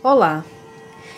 [0.00, 0.44] Olá,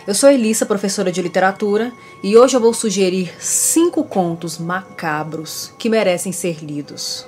[0.07, 1.93] eu sou Elissa, professora de literatura,
[2.23, 7.27] e hoje eu vou sugerir cinco contos macabros que merecem ser lidos.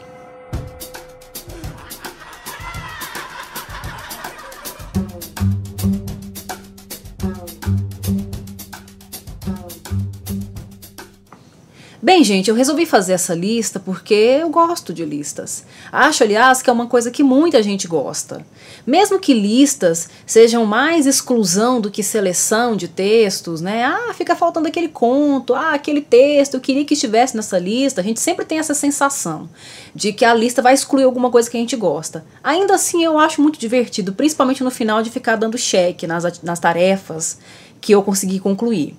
[12.04, 15.64] Bem, gente, eu resolvi fazer essa lista porque eu gosto de listas.
[15.90, 18.46] Acho, aliás, que é uma coisa que muita gente gosta.
[18.86, 23.86] Mesmo que listas sejam mais exclusão do que seleção de textos, né?
[23.86, 28.02] Ah, fica faltando aquele conto, ah, aquele texto, eu queria que estivesse nessa lista.
[28.02, 29.50] A gente sempre tem essa sensação
[29.96, 32.26] de que a lista vai excluir alguma coisa que a gente gosta.
[32.44, 36.60] Ainda assim, eu acho muito divertido, principalmente no final, de ficar dando cheque nas, nas
[36.60, 37.40] tarefas
[37.80, 38.94] que eu consegui concluir.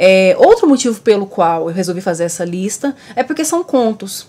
[0.00, 4.28] É, outro motivo pelo qual eu resolvi fazer essa lista é porque são contos.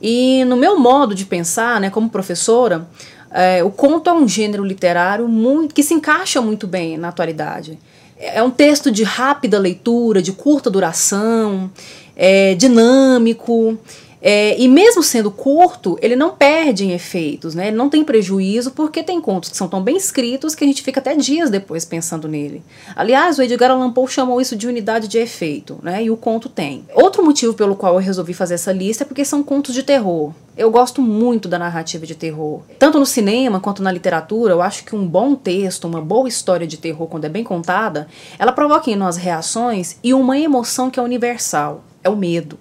[0.00, 2.86] E no meu modo de pensar, né, como professora,
[3.30, 7.78] é, o conto é um gênero literário muito, que se encaixa muito bem na atualidade.
[8.18, 11.70] É um texto de rápida leitura, de curta duração,
[12.14, 13.78] é, dinâmico
[14.20, 17.68] é, e mesmo sendo curto, ele não perde em efeitos, né?
[17.68, 20.82] Ele não tem prejuízo porque tem contos que são tão bem escritos que a gente
[20.82, 22.62] fica até dias depois pensando nele.
[22.94, 26.02] Aliás, o Edgar Allan Poe chamou isso de unidade de efeito, né?
[26.02, 26.84] E o conto tem.
[26.94, 30.32] Outro motivo pelo qual eu resolvi fazer essa lista é porque são contos de terror.
[30.56, 32.62] Eu gosto muito da narrativa de terror.
[32.78, 36.66] Tanto no cinema quanto na literatura, eu acho que um bom texto, uma boa história
[36.66, 38.08] de terror, quando é bem contada,
[38.38, 41.84] ela provoca em nós reações e uma emoção que é universal.
[42.02, 42.58] É o medo.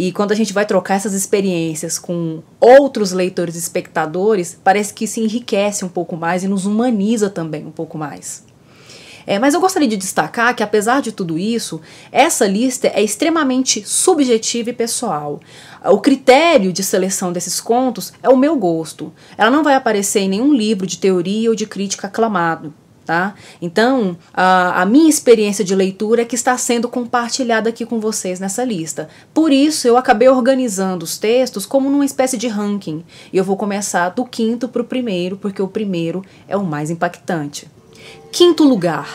[0.00, 5.08] E quando a gente vai trocar essas experiências com outros leitores e espectadores, parece que
[5.08, 8.44] se enriquece um pouco mais e nos humaniza também um pouco mais.
[9.26, 11.80] É, mas eu gostaria de destacar que, apesar de tudo isso,
[12.12, 15.40] essa lista é extremamente subjetiva e pessoal.
[15.86, 19.12] O critério de seleção desses contos é o meu gosto.
[19.36, 22.72] Ela não vai aparecer em nenhum livro de teoria ou de crítica aclamado.
[23.08, 23.34] Tá?
[23.62, 28.38] Então, a, a, minha experiência de leitura é que está sendo compartilhada aqui com vocês
[28.38, 29.08] nessa lista.
[29.32, 33.02] Por isso, eu acabei organizando os textos como numa espécie de ranking.
[33.32, 36.90] E eu vou começar do quinto para o primeiro, porque o primeiro é o mais
[36.90, 37.66] impactante.
[38.30, 39.08] Quinto lugar.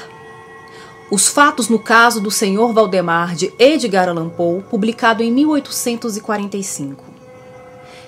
[1.11, 7.12] Os fatos no caso do Senhor Valdemar de Edgar Allan Poe, publicado em 1845.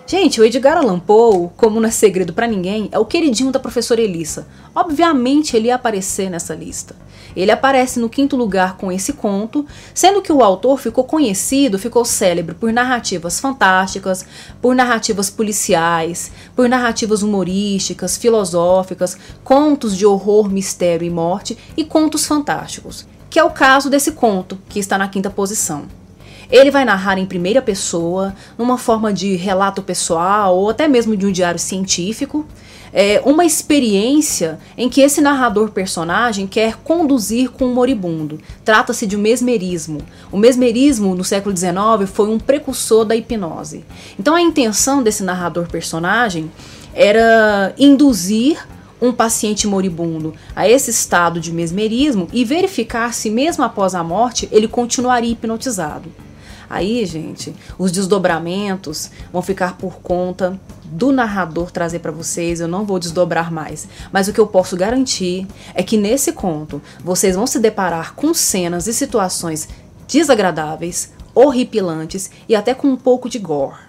[0.07, 3.59] Gente, o Edgar Allan Poe, como não é segredo para ninguém, é o queridinho da
[3.59, 4.47] professora Elissa.
[4.75, 6.95] Obviamente ele ia aparecer nessa lista.
[7.35, 12.05] Ele aparece no quinto lugar com esse conto, sendo que o autor ficou conhecido, ficou
[12.05, 14.23] célebre por narrativas fantásticas,
[14.61, 22.27] por narrativas policiais, por narrativas humorísticas, filosóficas, contos de horror, mistério e morte e contos
[22.27, 26.04] fantásticos, que é o caso desse conto, que está na quinta posição.
[26.49, 31.25] Ele vai narrar em primeira pessoa, numa forma de relato pessoal ou até mesmo de
[31.25, 32.45] um diário científico,
[32.93, 38.39] é, uma experiência em que esse narrador personagem quer conduzir com um moribundo.
[38.63, 39.99] Trata-se de um mesmerismo.
[40.31, 43.83] O mesmerismo no século XIX foi um precursor da hipnose.
[44.17, 46.49] Então a intenção desse narrador personagem
[46.93, 48.65] era induzir
[49.01, 54.47] um paciente moribundo a esse estado de mesmerismo e verificar se mesmo após a morte
[54.53, 56.24] ele continuaria hipnotizado.
[56.69, 62.85] Aí, gente, os desdobramentos vão ficar por conta do narrador trazer para vocês, eu não
[62.85, 63.87] vou desdobrar mais.
[64.11, 68.33] Mas o que eu posso garantir é que nesse conto vocês vão se deparar com
[68.33, 69.67] cenas e situações
[70.07, 73.79] desagradáveis, horripilantes e até com um pouco de gore.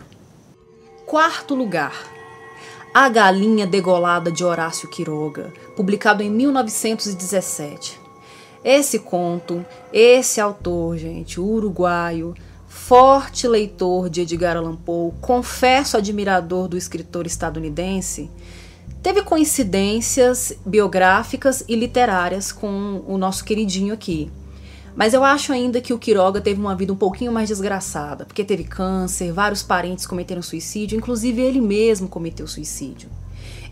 [1.06, 1.94] Quarto lugar.
[2.92, 8.00] A Galinha Degolada de Horácio Quiroga, publicado em 1917.
[8.65, 12.34] Esse conto, esse autor, gente, uruguaio,
[12.66, 18.31] forte leitor de Edgar Allan Poe, confesso admirador do escritor estadunidense,
[19.03, 24.31] teve coincidências biográficas e literárias com o nosso queridinho aqui.
[24.94, 28.43] Mas eu acho ainda que o Quiroga teve uma vida um pouquinho mais desgraçada, porque
[28.43, 33.10] teve câncer, vários parentes cometeram suicídio, inclusive ele mesmo cometeu suicídio.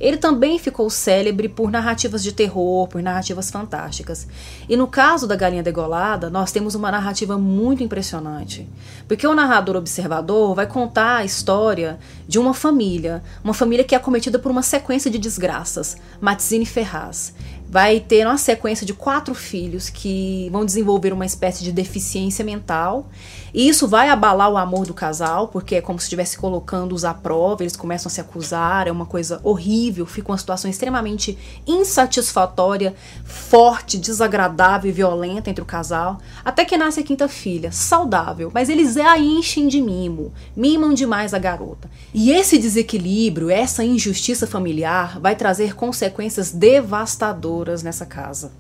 [0.01, 4.27] Ele também ficou célebre por narrativas de terror, por narrativas fantásticas.
[4.69, 8.69] E no caso da Galinha Degolada, nós temos uma narrativa muito impressionante.
[9.07, 13.99] Porque o narrador observador vai contar a história de uma família, uma família que é
[13.99, 15.97] acometida por uma sequência de desgraças.
[16.21, 17.35] Matzine Ferraz
[17.69, 23.09] vai ter uma sequência de quatro filhos que vão desenvolver uma espécie de deficiência mental.
[23.53, 27.15] E isso vai abalar o amor do casal, porque é como se estivesse colocando-os à
[27.15, 32.95] prova, eles começam a se acusar, é uma coisa horrível, fica uma situação extremamente insatisfatória,
[33.25, 36.19] forte, desagradável e violenta entre o casal.
[36.45, 41.33] Até que nasce a quinta filha, saudável, mas eles a enchem de mimo, mimam demais
[41.33, 41.89] a garota.
[42.13, 48.53] E esse desequilíbrio, essa injustiça familiar vai trazer consequências devastadoras nessa casa.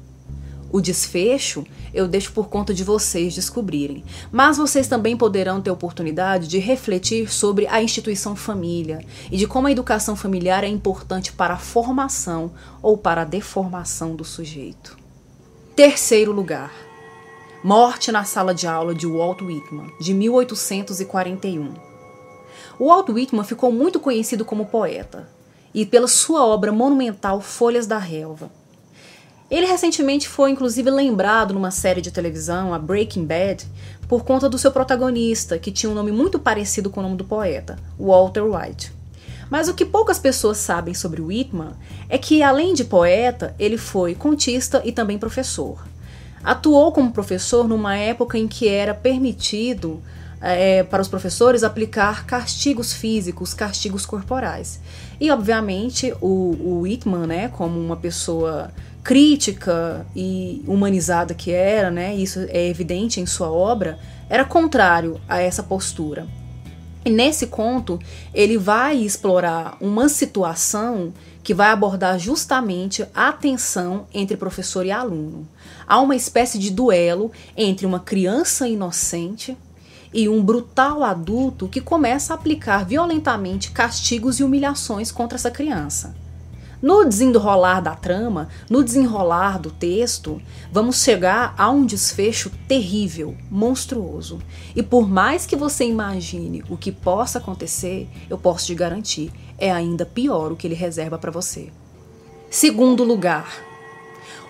[0.75, 1.64] O desfecho
[1.94, 7.32] eu deixo por conta de vocês descobrirem, mas vocês também poderão ter oportunidade de refletir
[7.32, 8.99] sobre a instituição família
[9.31, 12.52] e de como a educação familiar é importante para a formação
[12.82, 14.96] ou para a deformação do sujeito.
[15.76, 16.73] Terceiro lugar.
[17.62, 21.73] Morte na sala de aula de Walt Whitman, de 1841.
[22.81, 25.29] Walt Whitman ficou muito conhecido como poeta
[25.73, 28.50] e pela sua obra monumental Folhas da Relva.
[29.55, 33.65] Ele recentemente foi inclusive lembrado numa série de televisão, a Breaking Bad,
[34.09, 37.25] por conta do seu protagonista, que tinha um nome muito parecido com o nome do
[37.25, 38.93] poeta, Walter White.
[39.49, 41.71] Mas o que poucas pessoas sabem sobre Whitman
[42.09, 45.87] é que, além de poeta, ele foi contista e também professor.
[46.43, 50.03] Atuou como professor numa época em que era permitido
[50.41, 54.81] é, para os professores aplicar castigos físicos, castigos corporais.
[55.21, 58.73] E, obviamente, o, o Whitman, né, como uma pessoa
[59.05, 63.99] crítica e humanizada que era, né, isso é evidente em sua obra,
[64.31, 66.27] era contrário a essa postura.
[67.05, 67.99] E nesse conto,
[68.33, 71.12] ele vai explorar uma situação
[71.43, 75.47] que vai abordar justamente a tensão entre professor e aluno.
[75.87, 79.55] Há uma espécie de duelo entre uma criança inocente
[80.15, 86.15] e um brutal adulto que começa a aplicar violentamente castigos e humilhações contra essa criança.
[86.85, 90.39] No desenrolar da trama, no desenrolar do texto,
[90.71, 94.39] vamos chegar a um desfecho terrível, monstruoso.
[94.77, 99.73] E por mais que você imagine o que possa acontecer, eu posso te garantir, é
[99.73, 101.73] ainda pior o que ele reserva para você.
[102.51, 103.51] Segundo lugar,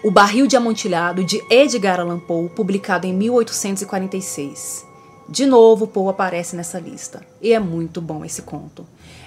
[0.02, 4.84] O Barril de Amontilhado de Edgar Allan Poe, publicado em 1846.
[5.28, 7.24] De novo, Poe aparece nessa lista.
[7.40, 8.84] E é muito bom esse conto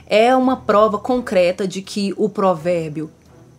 [0.07, 3.12] é uma prova concreta de que o provérbio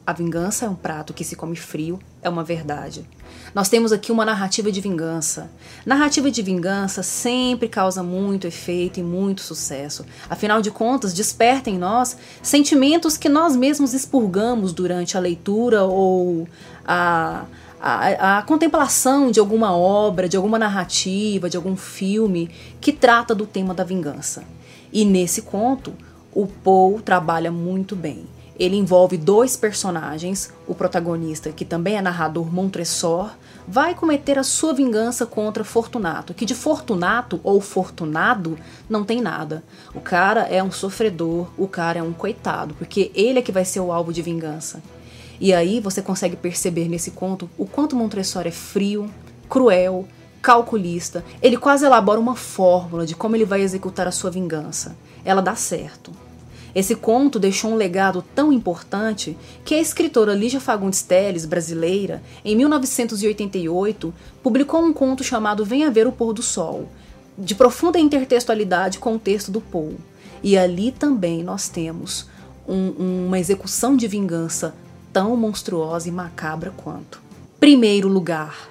[0.09, 3.07] a vingança é um prato que se come frio é uma verdade.
[3.55, 5.51] Nós temos aqui uma narrativa de vingança.
[5.85, 10.07] Narrativa de vingança sempre causa muito efeito e muito sucesso.
[10.31, 16.49] Afinal de contas, desperta em nós sentimentos que nós mesmos expurgamos durante a leitura ou
[16.87, 17.45] a,
[17.79, 23.47] a, a, contemplação de alguma obra, de alguma narrativa, de algum filme que trata do
[23.47, 24.43] tema da vingança.
[24.91, 25.93] E nesse conto,
[26.41, 28.25] o Poe trabalha muito bem.
[28.57, 33.31] Ele envolve dois personagens, o protagonista, que também é narrador Montresor,
[33.67, 38.57] vai cometer a sua vingança contra Fortunato, que de Fortunato ou Fortunado
[38.89, 39.65] não tem nada.
[39.93, 43.65] O cara é um sofredor, o cara é um coitado, porque ele é que vai
[43.65, 44.81] ser o alvo de vingança.
[45.41, 49.11] E aí você consegue perceber nesse conto o quanto Montresor é frio,
[49.49, 50.07] cruel,
[50.41, 51.25] calculista.
[51.43, 54.97] Ele quase elabora uma fórmula de como ele vai executar a sua vingança.
[55.25, 56.28] Ela dá certo.
[56.79, 62.55] Esse conto deixou um legado tão importante que a escritora Lígia Fagundes Telles, brasileira, em
[62.55, 64.15] 1988,
[64.45, 66.89] publicou um conto chamado Venha Ver o Pôr do Sol,
[67.37, 69.97] de profunda intertextualidade com o texto do Poe.
[70.41, 72.29] E ali também nós temos
[72.69, 74.73] um, uma execução de vingança
[75.13, 77.21] tão monstruosa e macabra quanto.
[77.59, 78.69] Primeiro lugar.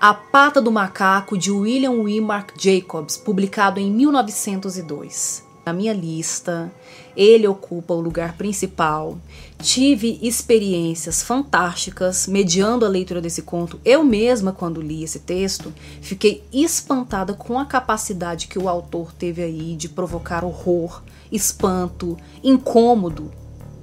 [0.00, 6.70] A Pata do Macaco de William Wimmark Jacobs, publicado em 1902 na minha lista.
[7.16, 9.18] Ele ocupa o lugar principal.
[9.58, 13.80] Tive experiências fantásticas mediando a leitura desse conto.
[13.84, 19.42] Eu mesma, quando li esse texto, fiquei espantada com a capacidade que o autor teve
[19.42, 23.32] aí de provocar horror, espanto, incômodo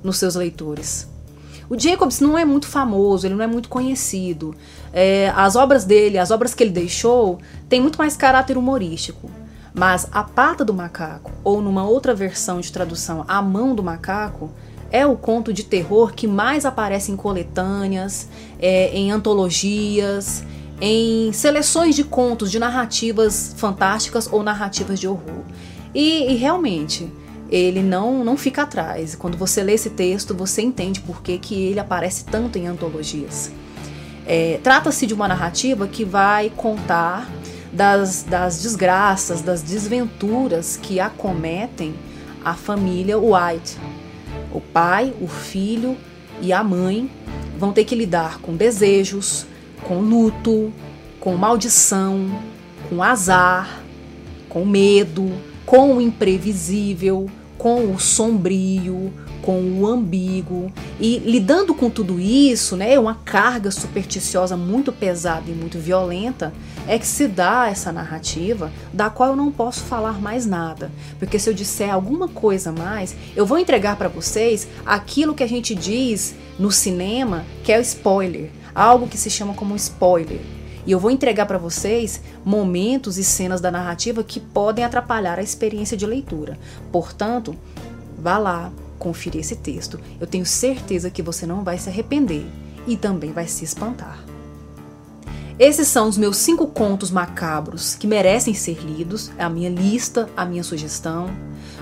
[0.01, 1.05] nos seus leitores.
[1.69, 4.55] O Jacobs não é muito famoso, ele não é muito conhecido.
[4.93, 9.29] É, as obras dele, as obras que ele deixou, têm muito mais caráter humorístico.
[9.73, 14.51] Mas a pata do macaco, ou numa outra versão de tradução, a mão do macaco,
[14.91, 18.27] é o conto de terror que mais aparece em coletâneas,
[18.59, 20.43] é, em antologias,
[20.79, 25.41] em seleções de contos, de narrativas fantásticas ou narrativas de horror.
[25.95, 27.11] E, e realmente,
[27.49, 29.15] ele não, não fica atrás.
[29.15, 33.51] Quando você lê esse texto, você entende por que, que ele aparece tanto em antologias.
[34.27, 37.27] É, Trata-se de uma narrativa que vai contar
[37.73, 41.95] das, das desgraças, das desventuras que acometem
[42.45, 43.77] a família White.
[44.51, 45.97] O pai, o filho
[46.39, 47.09] e a mãe
[47.57, 49.47] vão ter que lidar com desejos,
[49.83, 50.71] com luto,
[51.19, 52.39] com maldição,
[52.89, 53.81] com azar,
[54.47, 55.31] com medo,
[55.65, 59.11] com o imprevisível, com o sombrio,
[59.43, 65.53] com o ambíguo e lidando com tudo isso, né, uma carga supersticiosa muito pesada e
[65.53, 66.53] muito violenta,
[66.87, 71.37] é que se dá essa narrativa da qual eu não posso falar mais nada, porque
[71.37, 75.75] se eu disser alguma coisa mais, eu vou entregar para vocês aquilo que a gente
[75.75, 80.39] diz no cinema, que é o spoiler, algo que se chama como spoiler.
[80.85, 85.43] E eu vou entregar para vocês momentos e cenas da narrativa que podem atrapalhar a
[85.43, 86.59] experiência de leitura.
[86.91, 87.55] Portanto,
[88.17, 89.99] vá lá, conferir esse texto.
[90.19, 92.45] Eu tenho certeza que você não vai se arrepender
[92.87, 94.23] e também vai se espantar.
[95.59, 100.27] Esses são os meus cinco contos macabros que merecem ser lidos, é a minha lista,
[100.35, 101.29] a minha sugestão.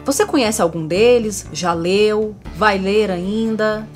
[0.03, 1.45] Você conhece algum deles?
[1.53, 2.35] Já leu?
[2.57, 3.87] Vai ler ainda?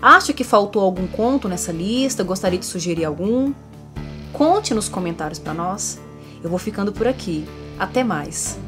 [0.00, 2.24] Acha que faltou algum conto nessa lista?
[2.24, 3.52] Gostaria de sugerir algum?
[4.32, 6.00] Conte nos comentários para nós.
[6.42, 7.46] Eu vou ficando por aqui.
[7.78, 8.58] Até mais!